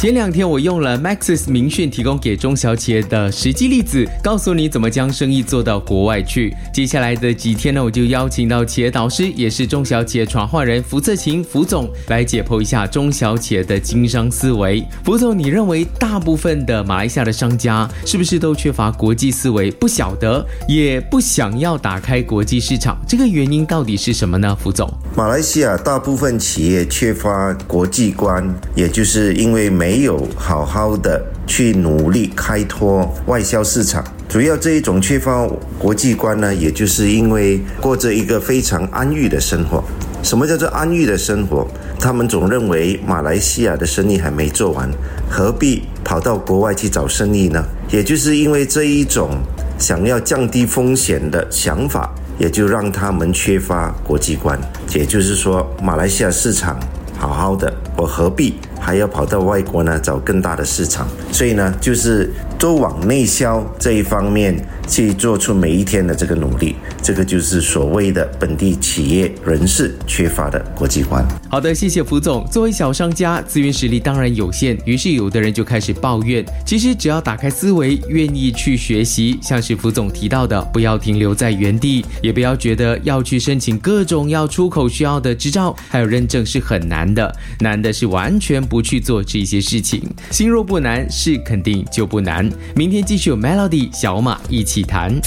[0.00, 6.56] 前两天我用了 Maxis 明讯提供给中小企业的实际例子，告诉你怎么将生意做到国外去。
[6.72, 14.82] 接下来的几天呢，我就邀请到企业导师，也是中小企业传话人福策勤福总来解剖一下中小企业的经商思维。
[15.04, 19.70] 福总，你认为大部分的马来西亚的商家是不是都缺乏国际思维？
[19.70, 24.56] 不晓得，也不想要打开国际市场，这个原因到底是什么呢？
[24.58, 28.42] 福总，马来西亚大部分企业缺乏国际观，
[28.74, 29.89] 也就是因为没。
[29.90, 35.44] 没有好好的去努力开拓外销市场，主要这一种缺乏
[35.80, 39.82] 国际观呢，也就是因为过着一个非常安逸的生活。
[40.22, 41.66] 什么叫做安逸的生活？
[41.98, 44.88] 他们总认为马来西亚的生意还没做完，
[45.28, 47.60] 何必跑到国外去找生意呢？
[47.90, 49.30] 也就是因为这一种
[49.76, 54.56] 想要降低风险的想法，也就让他们缺乏国际观。
[54.94, 56.78] 也就是说，马来西亚市场
[57.18, 58.54] 好好的，我何必？
[58.80, 62.30] 还要跑到外国呢，找更大的市场，所以呢，就是
[62.60, 64.54] 都往内销这一方面
[64.86, 66.76] 去做出每一天的这个努力。
[67.02, 71.26] 这个就是所谓的本地企业人士缺乏的国际观。
[71.48, 72.46] 好的，谢谢福总。
[72.50, 76.44] 作为小商家，资源实力当然有限，于是有的人就开始抱怨。
[76.66, 90.02] 其实只要打开思维，愿意去学习，像是福总提到的，不要停留在原地，也不要觉得要去申请各种要出口需要的执照还有认证是很难的，难的是完全不去做这些事情。
[90.30, 92.49] 心若不难，事肯定就不难。
[92.74, 95.18] 明天继续有 Melody 小马一起谈。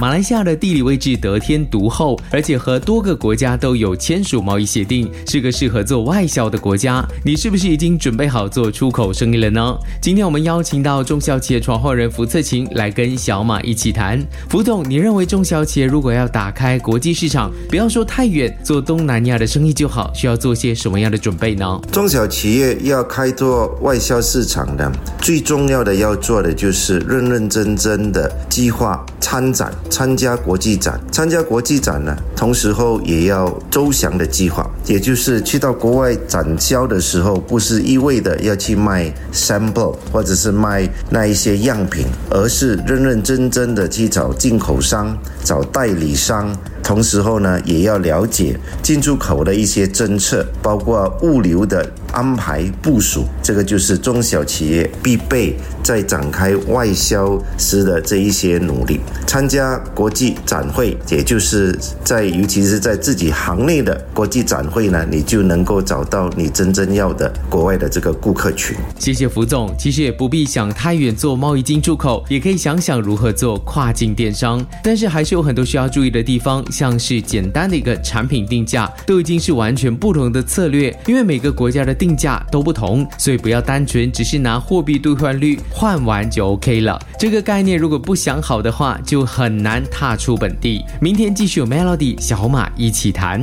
[0.00, 1.14] 马来西亚的地理位置。
[1.16, 7.04] 得天独厚，而且和多个国家都有签署贸易协定，是个适合做外销的国家。
[7.24, 9.76] 你是不是已经准备好做出口生意了呢？
[10.00, 14.22] 今天我们邀请到中小企业传话人福策勤来跟小马一起谈。
[14.48, 21.80] 福总，你认为中小企业如果要打开国际市场，不要说太远，做东南亚的生意就好，需要做些什么样的准备呢？
[21.92, 24.90] 中小企业要开拓外销市场的，
[25.20, 30.98] 最重要的要做的就是认认真真的计划参展，参加国际展。
[31.12, 46.50] 参加国际展呢，同时候也要周详的计划，也就是去到国外展销的时候，不是一味的要去卖 sample 或者是卖那一些样品，而是认认真真的去找进口商、找代理商。
[46.82, 59.00] 同时候呢，也要了解进出口的一些政策，包括物流的安排部署，这个就是中小企业必备在展开外销时的这一些努力。
[59.26, 68.76] 参加国际展会，也就是在尤其是在自己行内的国际展会呢，你就能够找到你真正要的国外的这个顾客群。
[68.98, 76.64] 谢谢福总，其实也不必想太远做贸易进出口，也可以想想如何做跨境电商，但是还是有很多需要注意的地方。
[76.70, 87.00] 像是简单的一个产品定价，都已经是完全不同的策略，因为每个国家的定价都不同，所以不要单纯只是拿货币兑换率换完就 OK 了。
[87.18, 90.84] 这个概念如果不想好的话，就很难踏出本地。
[91.00, 93.42] 明天继续有 Melody 小马一起谈。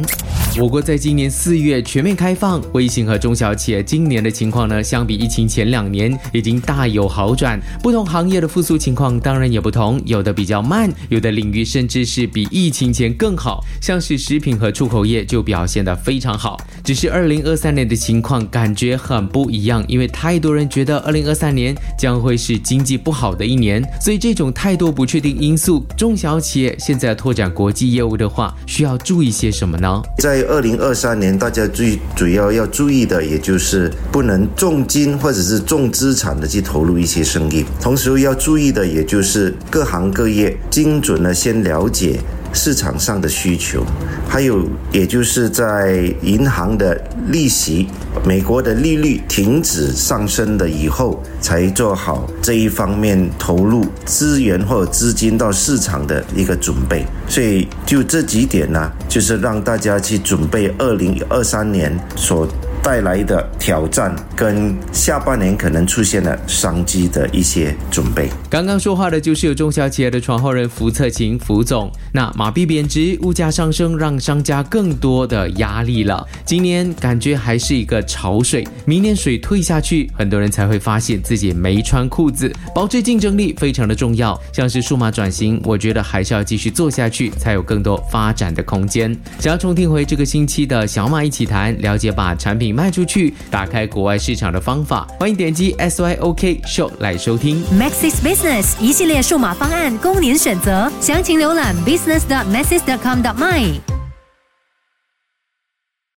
[0.59, 7.59] 我国在今年四月全面开放，微信和中小企业今年的情况呢，相比疫情前两年已经大有好转。
[7.81, 13.14] 不同行业的复苏情况当然也不同，有的比较慢，有的领域甚至是比疫情前。
[13.14, 16.59] 更好，像是食品和出口业就表现得非常好。
[16.83, 30.02] 只是二零二三年的情况感觉很不一样，因为太多人觉得二零二三年将会是经济不好的一年，所以这种太多不确定因素，中小企业现在拓展国际业务的话，需要注意些什么呢？
[30.19, 42.19] 在二零二三年，大家最主要要注意的，也就是不能重金或者是重资产的去投入一些生意，同时要注意的，也就是各行各业精准的先了解。
[42.53, 43.83] 市场上的需求，
[44.27, 47.87] 还有也就是在银行的利息、
[48.25, 57.05] 美国的利率停止上升了以后，才做好这一方面投入资源或资金到市场的一个准备。
[57.27, 62.47] 所以就这几点呢，就是让大家去准备二零二三年所。
[62.83, 68.30] 带来的挑战跟下半年可能出现的商机的一些准备。
[68.50, 71.92] 刚刚说话的就是有中小企业的传后人福策勤福总。
[72.11, 76.28] 那马币贬值，物价上升，让商家更多的压力了。
[76.44, 82.52] 今年感觉还是一个潮水，明年水退下去，很多人才会发现自己没穿裤子。
[82.73, 89.16] 保持竞争力非常的重要，像是数码转型，我觉得还是要继续做下去，才有更多发展的空间。
[89.40, 97.63] 想要重听回这个星期的小马一起谈，了解把产品卖出去，打开国外市场的方法，欢迎点击 S Y O K Show 来收听。
[97.78, 104.00] Maxis Business 一系列数码方案供您选择，详情浏览 business.maxis.com.my。